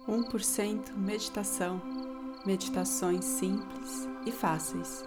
1% 0.00 0.96
Meditação. 0.96 1.82
Meditações 2.46 3.24
simples 3.24 4.06
e 4.26 4.32
fáceis. 4.32 5.02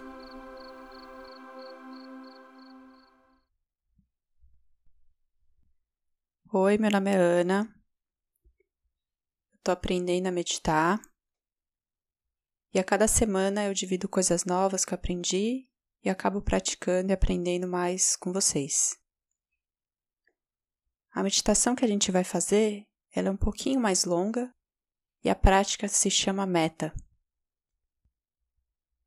Oi, 6.54 6.77
meu 6.77 6.91
nome 6.91 7.12
é 7.12 7.15
Ana. 7.15 7.73
Estou 9.55 9.72
aprendendo 9.72 10.27
a 10.27 10.31
meditar. 10.31 11.01
E 12.73 12.79
a 12.79 12.83
cada 12.83 13.08
semana 13.08 13.65
eu 13.65 13.73
divido 13.73 14.08
coisas 14.08 14.46
novas 14.46 14.85
que 14.85 14.94
eu 14.94 14.97
aprendi 14.97 15.67
e 16.03 16.09
acabo 16.09 16.41
praticando 16.41 17.12
e 17.12 17.13
aprendendo 17.13 17.67
mais 17.67 18.16
com 18.16 18.31
vocês. 18.31 18.99
A 21.12 21.23
meditação 21.23 21.76
que 21.76 21.84
a 21.84 21.88
gente 21.88 22.12
vai 22.12 22.23
fazer, 22.23 22.85
ela 23.14 23.30
é 23.30 23.31
um 23.31 23.38
pouquinho 23.38 23.80
mais 23.80 24.05
longa 24.05 24.53
e 25.23 25.30
a 25.30 25.35
prática 25.35 25.88
se 25.88 26.09
chama 26.09 26.45
meta. 26.45 26.93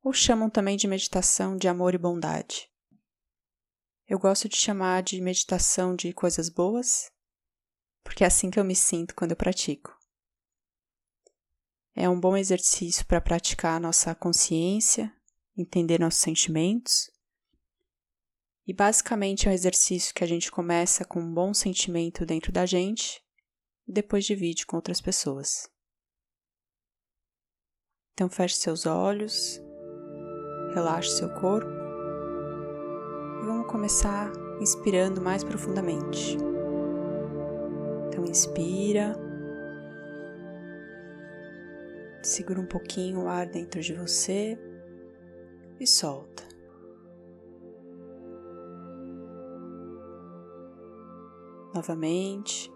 Ou 0.01 0.13
chamam 0.13 0.49
também 0.49 0.77
de 0.77 0.87
meditação 0.87 1.57
de 1.57 1.67
amor 1.67 1.93
e 1.93 1.97
bondade. 1.97 2.69
Eu 4.07 4.19
gosto 4.19 4.47
de 4.47 4.55
chamar 4.55 5.01
de 5.01 5.19
meditação 5.19 5.95
de 5.95 6.13
coisas 6.13 6.47
boas, 6.47 7.11
porque 8.03 8.23
é 8.23 8.27
assim 8.27 8.51
que 8.51 8.59
eu 8.59 8.63
me 8.63 8.75
sinto 8.75 9.15
quando 9.15 9.31
eu 9.31 9.37
pratico. 9.37 9.91
É 11.95 12.07
um 12.07 12.19
bom 12.19 12.37
exercício 12.37 13.05
para 13.05 13.19
praticar 13.19 13.79
nossa 13.79 14.13
consciência, 14.13 15.11
entender 15.57 15.99
nossos 15.99 16.21
sentimentos. 16.21 17.09
E 18.67 18.73
basicamente 18.73 19.47
é 19.47 19.51
um 19.51 19.53
exercício 19.53 20.13
que 20.13 20.23
a 20.23 20.27
gente 20.27 20.51
começa 20.51 21.03
com 21.03 21.19
um 21.19 21.33
bom 21.33 21.53
sentimento 21.53 22.25
dentro 22.25 22.51
da 22.51 22.65
gente 22.65 23.23
e 23.87 23.93
depois 23.93 24.25
divide 24.25 24.65
com 24.65 24.75
outras 24.75 25.01
pessoas. 25.01 25.69
Então 28.15 28.29
feche 28.29 28.55
seus 28.55 28.85
olhos, 28.85 29.61
relaxe 30.73 31.09
seu 31.17 31.27
corpo 31.31 31.69
e 33.41 33.45
vamos 33.45 33.67
começar 33.67 34.31
inspirando 34.61 35.19
mais 35.19 35.43
profundamente. 35.43 36.37
Então 38.07 38.23
inspira, 38.23 39.17
segura 42.23 42.61
um 42.61 42.65
pouquinho 42.65 43.23
o 43.23 43.27
ar 43.27 43.47
dentro 43.47 43.81
de 43.81 43.93
você 43.93 44.57
e 45.77 45.85
solta. 45.85 46.41
Novamente, 51.73 52.71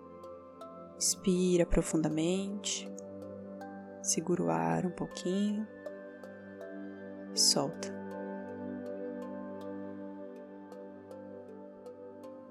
inspira 0.97 1.65
profundamente. 1.65 2.89
Segura 4.01 4.43
o 4.43 4.49
ar 4.49 4.85
um 4.85 4.91
pouquinho 4.91 5.67
e 7.33 7.39
solta. 7.39 7.99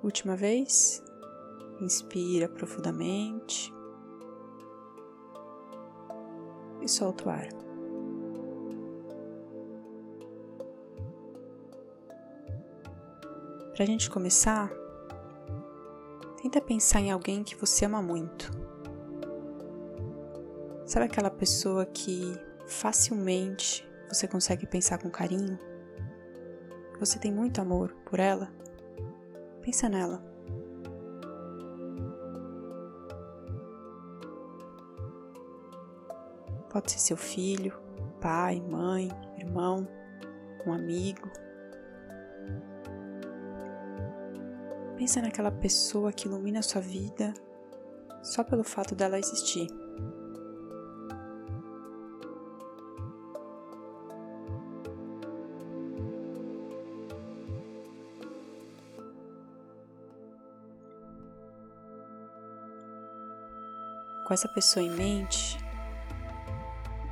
Última 0.03 0.37
vez, 0.37 1.03
inspira 1.81 2.49
profundamente 2.49 3.73
e 6.81 6.89
solta 6.89 7.27
o 7.27 7.31
ar. 7.31 7.49
Para 13.73 13.85
a 13.85 13.87
gente 13.87 14.11
começar, 14.11 14.71
tenta 16.43 16.61
pensar 16.61 17.01
em 17.01 17.11
alguém 17.11 17.43
que 17.43 17.57
você 17.57 17.85
ama 17.85 18.03
muito 18.03 18.68
Sabe 20.89 21.05
aquela 21.05 21.29
pessoa 21.31 21.85
que 21.85 22.35
facilmente 22.67 23.87
você 24.09 24.27
consegue 24.27 24.67
pensar 24.67 24.97
com 24.97 25.11
carinho? 25.11 25.59
Você 26.99 27.19
tem 27.19 27.31
muito 27.31 27.61
amor 27.61 27.95
por 28.07 28.19
ela? 28.19 28.51
Pensa 29.61 29.87
nela. 29.87 30.25
Pode 36.71 36.93
ser 36.93 37.01
seu 37.01 37.19
filho, 37.19 37.79
pai, 38.19 38.59
mãe, 38.59 39.11
irmão, 39.37 39.87
um 40.67 40.73
amigo. 40.73 41.29
Pensa 44.97 45.21
naquela 45.21 45.51
pessoa 45.51 46.15
que 46.15 46.27
ilumina 46.27 46.61
a 46.61 46.63
sua 46.63 46.81
vida 46.81 47.35
só 48.23 48.43
pelo 48.43 48.65
fato 48.65 48.95
dela 48.95 49.19
existir. 49.19 49.69
Com 64.29 64.35
essa 64.35 64.47
pessoa 64.47 64.85
em 64.85 64.91
mente 64.91 65.59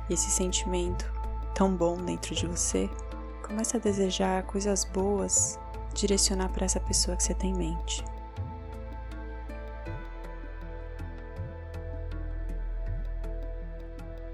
e 0.07 0.13
esse 0.13 0.29
sentimento 0.29 1.11
tão 1.55 1.75
bom 1.75 1.97
dentro 1.97 2.35
de 2.35 2.45
você, 2.45 2.87
começa 3.41 3.77
a 3.77 3.79
desejar 3.79 4.43
coisas 4.43 4.85
boas, 4.85 5.59
direcionar 5.95 6.49
para 6.49 6.65
essa 6.65 6.79
pessoa 6.79 7.17
que 7.17 7.23
você 7.23 7.33
tem 7.33 7.49
em 7.49 7.57
mente. 7.57 8.05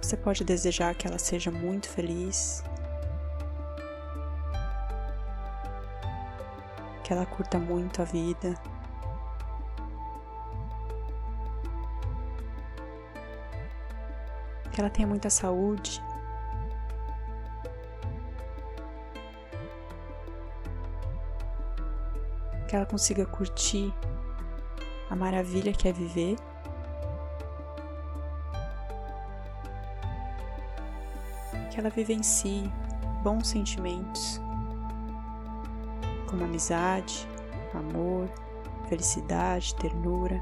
Você 0.02 0.18
pode 0.18 0.44
desejar 0.44 0.94
que 0.94 1.08
ela 1.08 1.18
seja 1.18 1.50
muito 1.50 1.88
feliz, 1.88 2.66
que 7.02 7.14
ela 7.14 7.26
curta 7.26 7.58
muito 7.58 8.02
a 8.02 8.06
vida, 8.06 8.54
que 14.74 14.82
ela 14.82 14.90
tenha 14.90 15.08
muita 15.08 15.30
saúde. 15.30 16.04
Que 22.68 22.76
ela 22.76 22.86
consiga 22.86 23.24
curtir 23.26 23.94
a 25.10 25.16
maravilha 25.16 25.72
que 25.72 25.88
é 25.88 25.94
viver. 25.94 26.36
Que 31.70 31.80
ela 31.80 31.90
vivencie 31.90 32.72
bons 33.24 33.48
sentimentos, 33.48 34.42
como 36.30 36.44
amizade, 36.44 37.28
amor, 37.74 38.30
felicidade, 38.90 39.76
ternura. 39.76 40.42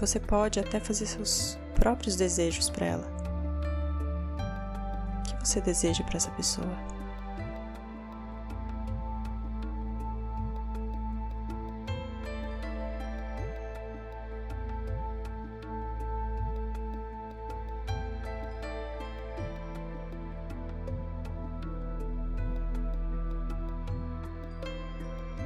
Você 0.00 0.20
pode 0.20 0.60
até 0.60 0.78
fazer 0.78 1.06
seus 1.06 1.58
próprios 1.74 2.14
desejos 2.14 2.70
para 2.70 2.86
ela. 2.86 3.18
O 5.18 5.38
que 5.40 5.48
você 5.48 5.60
deseja 5.60 6.04
para 6.04 6.16
essa 6.16 6.30
pessoa? 6.30 6.68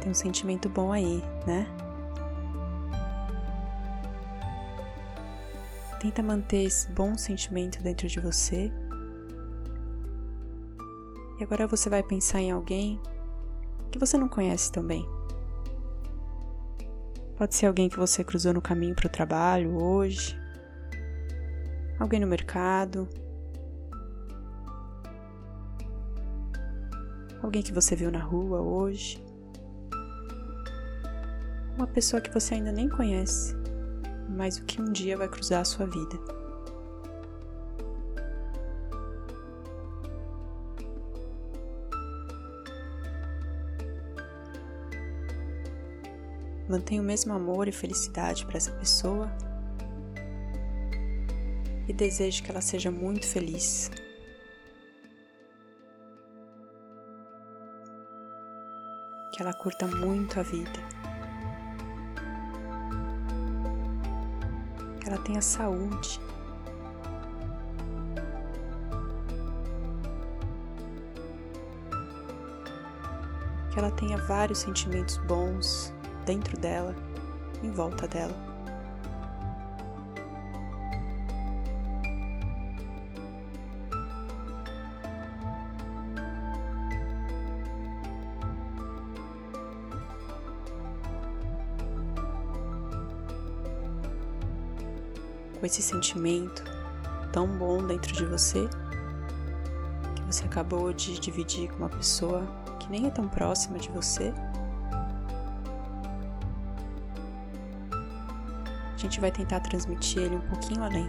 Tem 0.02 0.10
um 0.10 0.14
sentimento 0.14 0.68
bom 0.68 0.92
aí, 0.92 1.22
né? 1.46 1.66
Tenta 6.02 6.20
manter 6.20 6.64
esse 6.64 6.90
bom 6.90 7.16
sentimento 7.16 7.80
dentro 7.80 8.08
de 8.08 8.18
você. 8.18 8.72
E 11.38 11.44
agora 11.44 11.68
você 11.68 11.88
vai 11.88 12.02
pensar 12.02 12.40
em 12.40 12.50
alguém 12.50 13.00
que 13.88 14.00
você 14.00 14.18
não 14.18 14.28
conhece 14.28 14.72
também. 14.72 15.08
Pode 17.36 17.54
ser 17.54 17.66
alguém 17.66 17.88
que 17.88 17.96
você 17.96 18.24
cruzou 18.24 18.52
no 18.52 18.60
caminho 18.60 18.96
para 18.96 19.06
o 19.06 19.10
trabalho 19.10 19.80
hoje, 19.80 20.36
alguém 22.00 22.18
no 22.18 22.26
mercado, 22.26 23.08
alguém 27.40 27.62
que 27.62 27.72
você 27.72 27.94
viu 27.94 28.10
na 28.10 28.24
rua 28.24 28.60
hoje, 28.60 29.24
uma 31.76 31.86
pessoa 31.86 32.20
que 32.20 32.34
você 32.34 32.54
ainda 32.54 32.72
nem 32.72 32.88
conhece 32.88 33.61
mas 34.36 34.56
o 34.56 34.64
que 34.64 34.80
um 34.80 34.90
dia 34.90 35.16
vai 35.16 35.28
cruzar 35.28 35.60
a 35.60 35.64
sua 35.64 35.86
vida. 35.86 36.18
Mantenha 46.68 47.02
o 47.02 47.04
mesmo 47.04 47.34
amor 47.34 47.68
e 47.68 47.72
felicidade 47.72 48.46
para 48.46 48.56
essa 48.56 48.72
pessoa 48.72 49.30
e 51.86 51.92
deseje 51.92 52.42
que 52.42 52.50
ela 52.50 52.62
seja 52.62 52.90
muito 52.90 53.26
feliz. 53.26 53.90
Que 59.34 59.42
ela 59.42 59.52
curta 59.52 59.86
muito 59.86 60.40
a 60.40 60.42
vida. 60.42 60.70
Ela 65.12 65.22
tenha 65.22 65.42
saúde. 65.42 66.18
Que 73.70 73.78
ela 73.78 73.90
tenha 73.90 74.16
vários 74.16 74.58
sentimentos 74.58 75.18
bons 75.18 75.92
dentro 76.24 76.58
dela, 76.58 76.94
em 77.62 77.70
volta 77.70 78.08
dela. 78.08 78.51
Com 95.62 95.66
esse 95.66 95.80
sentimento 95.80 96.64
tão 97.32 97.46
bom 97.46 97.86
dentro 97.86 98.12
de 98.12 98.24
você 98.26 98.68
que 100.16 100.22
você 100.22 100.44
acabou 100.44 100.92
de 100.92 101.20
dividir 101.20 101.70
com 101.70 101.76
uma 101.76 101.88
pessoa 101.88 102.44
que 102.80 102.90
nem 102.90 103.06
é 103.06 103.10
tão 103.10 103.28
próxima 103.28 103.78
de 103.78 103.88
você. 103.90 104.34
A 107.92 108.96
gente 108.96 109.20
vai 109.20 109.30
tentar 109.30 109.60
transmitir 109.60 110.24
ele 110.24 110.34
um 110.34 110.40
pouquinho 110.40 110.82
além. 110.82 111.06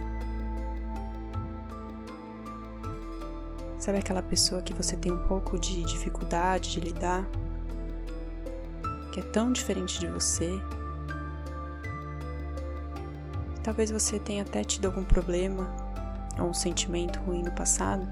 Sabe 3.80 3.98
aquela 3.98 4.22
pessoa 4.22 4.62
que 4.62 4.72
você 4.72 4.96
tem 4.96 5.10
um 5.10 5.26
pouco 5.26 5.58
de 5.58 5.82
dificuldade 5.82 6.70
de 6.70 6.78
lidar? 6.78 7.26
Que 9.12 9.18
é 9.18 9.22
tão 9.24 9.50
diferente 9.50 9.98
de 9.98 10.06
você, 10.06 10.48
Talvez 13.64 13.90
você 13.90 14.18
tenha 14.18 14.42
até 14.42 14.62
tido 14.62 14.84
algum 14.84 15.02
problema 15.02 15.66
ou 16.38 16.50
um 16.50 16.54
sentimento 16.54 17.18
ruim 17.20 17.42
no 17.42 17.50
passado. 17.50 18.06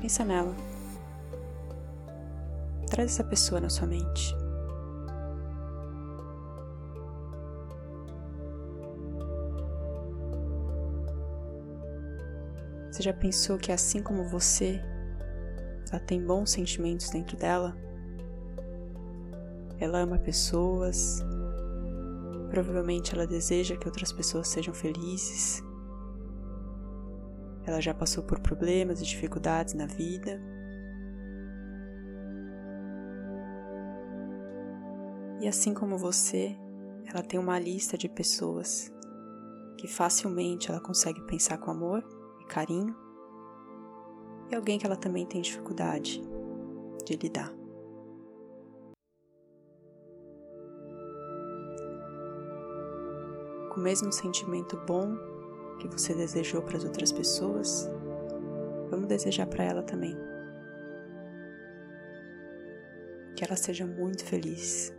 Pensa 0.00 0.24
nela. 0.24 0.54
Traz 2.88 3.12
essa 3.12 3.22
pessoa 3.22 3.60
na 3.60 3.68
sua 3.68 3.86
mente. 3.86 4.34
Você 12.90 13.02
já 13.02 13.12
pensou 13.12 13.58
que 13.58 13.70
assim 13.70 14.02
como 14.02 14.24
você, 14.24 14.82
ela 15.92 16.00
tem 16.00 16.24
bons 16.24 16.50
sentimentos 16.50 17.10
dentro 17.10 17.36
dela? 17.36 17.76
Ela 19.78 19.98
ama 19.98 20.18
pessoas, 20.18 21.22
Provavelmente 22.50 23.14
ela 23.14 23.26
deseja 23.26 23.76
que 23.76 23.88
outras 23.88 24.12
pessoas 24.12 24.48
sejam 24.48 24.72
felizes. 24.72 25.62
Ela 27.64 27.80
já 27.80 27.92
passou 27.92 28.22
por 28.22 28.38
problemas 28.40 29.00
e 29.00 29.04
dificuldades 29.04 29.74
na 29.74 29.86
vida. 29.86 30.40
E 35.40 35.48
assim 35.48 35.74
como 35.74 35.98
você, 35.98 36.56
ela 37.06 37.22
tem 37.22 37.38
uma 37.38 37.58
lista 37.58 37.98
de 37.98 38.08
pessoas 38.08 38.92
que 39.76 39.86
facilmente 39.86 40.70
ela 40.70 40.80
consegue 40.80 41.20
pensar 41.26 41.58
com 41.58 41.70
amor 41.70 42.02
e 42.40 42.44
carinho, 42.46 42.96
e 44.50 44.54
alguém 44.54 44.78
que 44.78 44.86
ela 44.86 44.96
também 44.96 45.26
tem 45.26 45.40
dificuldade 45.40 46.22
de 47.04 47.16
lidar. 47.16 47.52
O 53.76 53.80
mesmo 53.80 54.10
sentimento 54.10 54.76
bom 54.86 55.16
que 55.78 55.86
você 55.86 56.14
desejou 56.14 56.62
para 56.62 56.78
as 56.78 56.84
outras 56.84 57.12
pessoas, 57.12 57.88
vamos 58.90 59.06
desejar 59.06 59.46
para 59.46 59.64
ela 59.64 59.82
também. 59.82 60.16
Que 63.36 63.44
ela 63.44 63.56
seja 63.56 63.86
muito 63.86 64.24
feliz. 64.24 64.94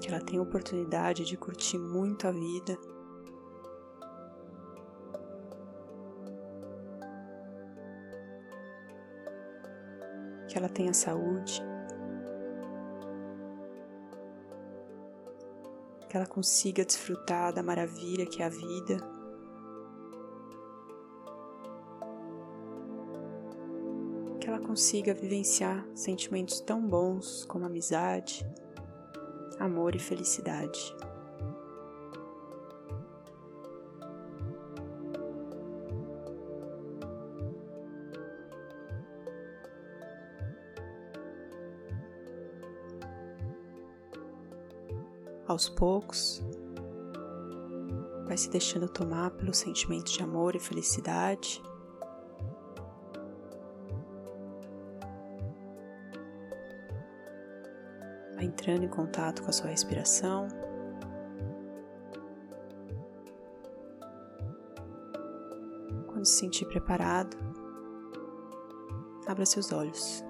Que 0.00 0.08
ela 0.08 0.20
tenha 0.20 0.42
oportunidade 0.42 1.24
de 1.24 1.36
curtir 1.36 1.78
muito 1.78 2.26
a 2.26 2.32
vida. 2.32 2.76
Que 10.48 10.58
ela 10.58 10.68
tenha 10.68 10.92
saúde. 10.92 11.69
Que 16.10 16.16
ela 16.16 16.26
consiga 16.26 16.84
desfrutar 16.84 17.52
da 17.52 17.62
maravilha 17.62 18.26
que 18.26 18.42
é 18.42 18.46
a 18.46 18.48
vida. 18.48 18.96
Que 24.40 24.48
ela 24.48 24.58
consiga 24.58 25.14
vivenciar 25.14 25.86
sentimentos 25.94 26.60
tão 26.60 26.84
bons 26.84 27.44
como 27.44 27.64
amizade, 27.64 28.44
amor 29.60 29.94
e 29.94 30.00
felicidade. 30.00 30.92
Aos 45.50 45.68
poucos, 45.68 46.42
vai 48.24 48.36
se 48.36 48.48
deixando 48.48 48.88
tomar 48.88 49.30
pelo 49.32 49.52
sentimento 49.52 50.10
de 50.12 50.22
amor 50.22 50.54
e 50.54 50.60
felicidade. 50.60 51.62
Vai 58.34 58.44
entrando 58.44 58.84
em 58.84 58.88
contato 58.88 59.42
com 59.42 59.50
a 59.50 59.52
sua 59.52 59.70
respiração. 59.70 60.46
Quando 66.06 66.24
se 66.24 66.38
sentir 66.38 66.66
preparado, 66.66 67.36
abra 69.26 69.44
seus 69.44 69.72
olhos. 69.72 70.24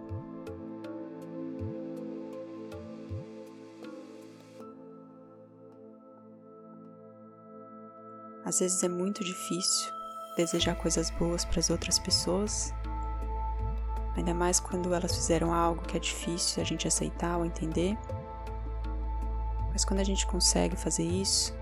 Às 8.51 8.59
vezes 8.59 8.83
é 8.83 8.89
muito 8.89 9.23
difícil 9.23 9.93
desejar 10.37 10.75
coisas 10.75 11.09
boas 11.09 11.45
para 11.45 11.61
as 11.61 11.71
outras 11.71 12.01
pessoas, 12.01 12.75
ainda 14.17 14.35
mais 14.35 14.59
quando 14.59 14.93
elas 14.93 15.15
fizeram 15.15 15.55
algo 15.55 15.83
que 15.83 15.97
é 15.97 16.01
difícil 16.01 16.61
a 16.61 16.67
gente 16.67 16.89
aceitar 16.89 17.37
ou 17.37 17.45
entender. 17.45 17.97
Mas 19.71 19.85
quando 19.85 20.01
a 20.01 20.05
gente 20.05 20.27
consegue 20.27 20.75
fazer 20.75 21.05
isso, 21.05 21.57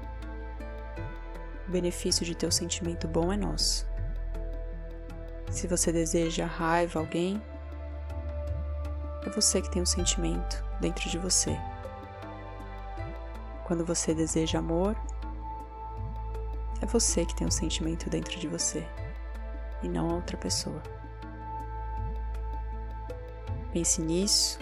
o 1.69 1.71
benefício 1.71 2.25
de 2.25 2.35
ter 2.35 2.47
o 2.47 2.53
sentimento 2.53 3.07
bom 3.07 3.31
é 3.31 3.37
nosso. 3.37 3.87
Se 5.51 5.67
você 5.67 5.93
deseja 5.93 6.47
raiva 6.47 7.01
a 7.01 7.03
alguém, 7.03 7.43
é 9.27 9.29
você 9.29 9.61
que 9.61 9.71
tem 9.71 9.81
o 9.81 9.83
um 9.83 9.87
sentimento 9.87 10.65
dentro 10.81 11.11
de 11.11 11.19
você. 11.19 11.55
Quando 13.67 13.85
você 13.85 14.15
deseja 14.15 14.61
amor, 14.61 14.97
você 16.89 17.25
que 17.25 17.35
tem 17.35 17.47
um 17.47 17.51
sentimento 17.51 18.11
dentro 18.11 18.39
de 18.39 18.49
você 18.49 18.87
e 19.83 19.89
não 19.89 20.11
a 20.11 20.15
outra 20.15 20.37
pessoa. 20.37 20.83
Pense 23.73 24.01
nisso. 24.01 24.59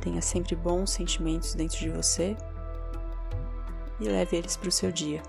Tenha 0.00 0.20
sempre 0.20 0.56
bons 0.56 0.90
sentimentos 0.90 1.54
dentro 1.54 1.78
de 1.78 1.90
você 1.90 2.36
e 4.00 4.08
leve 4.08 4.36
eles 4.36 4.56
para 4.56 4.68
o 4.68 4.72
seu 4.72 4.90
dia. 4.90 5.22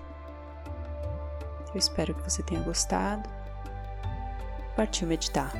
Eu 1.72 1.78
espero 1.78 2.14
que 2.14 2.28
você 2.28 2.42
tenha 2.42 2.60
gostado. 2.62 3.28
Partiu 4.74 5.06
meditar. 5.06 5.52